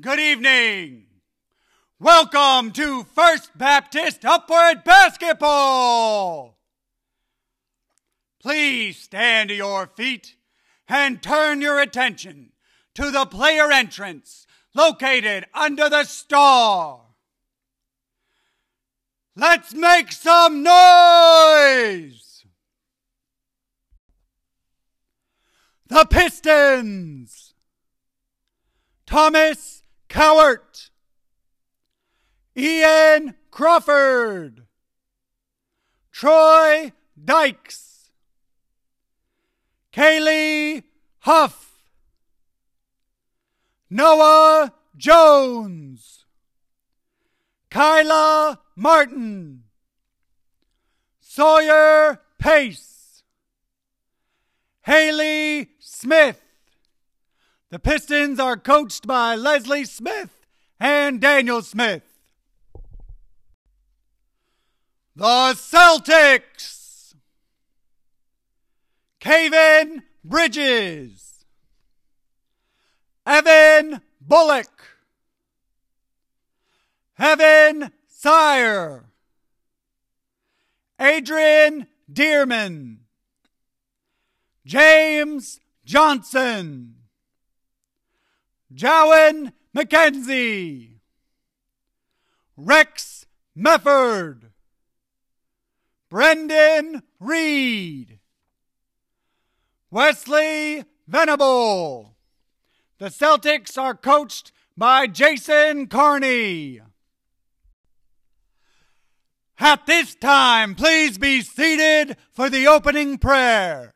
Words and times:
Good 0.00 0.20
evening. 0.20 1.06
Welcome 1.98 2.70
to 2.72 3.02
First 3.02 3.56
Baptist 3.58 4.24
Upward 4.24 4.84
Basketball. 4.84 6.56
Please 8.40 8.96
stand 8.96 9.48
to 9.48 9.56
your 9.56 9.88
feet 9.88 10.36
and 10.86 11.20
turn 11.20 11.60
your 11.60 11.80
attention 11.80 12.52
to 12.94 13.10
the 13.10 13.26
player 13.26 13.72
entrance 13.72 14.46
located 14.72 15.46
under 15.52 15.88
the 15.88 16.04
star. 16.04 17.00
Let's 19.34 19.74
make 19.74 20.12
some 20.12 20.62
noise! 20.62 22.44
The 25.88 26.04
Pistons! 26.04 27.54
Thomas 29.06 29.77
Cowart! 30.08 30.90
Ian 32.56 33.34
Crawford! 33.50 34.66
Troy 36.12 36.92
Dykes! 37.22 38.10
Kaylee 39.92 40.82
Huff! 41.20 41.72
Noah 43.90 44.72
Jones! 44.96 46.18
Kyla 47.70 48.60
Martin, 48.76 49.64
Sawyer 51.20 52.20
Pace, 52.38 53.22
Haley 54.82 55.68
Smith. 55.78 56.42
The 57.70 57.78
Pistons 57.78 58.40
are 58.40 58.56
coached 58.56 59.06
by 59.06 59.34
Leslie 59.34 59.84
Smith 59.84 60.30
and 60.80 61.20
Daniel 61.20 61.62
Smith. 61.62 62.02
The 65.14 65.54
Celtics. 65.54 67.14
Caven 69.20 70.02
Bridges. 70.24 71.44
Evan 73.26 74.00
Bullock. 74.20 74.78
Evan 77.18 77.90
Sire, 78.06 79.06
Adrian 81.00 81.88
Dearman, 82.12 82.98
James 84.64 85.60
Johnson, 85.84 86.96
Jowan 88.74 89.52
McKenzie, 89.76 90.98
Rex 92.56 93.26
Mefford, 93.56 94.50
Brendan 96.10 97.02
Reed, 97.18 98.18
Wesley 99.90 100.84
Venable. 101.06 102.16
The 102.98 103.06
Celtics 103.06 103.78
are 103.78 103.94
coached 103.94 104.52
by 104.76 105.06
Jason 105.06 105.86
Carney. 105.86 106.80
At 109.58 109.86
this 109.86 110.14
time, 110.14 110.74
please 110.74 111.18
be 111.18 111.40
seated 111.42 112.16
for 112.32 112.48
the 112.50 112.66
opening 112.66 113.18
prayer. 113.18 113.94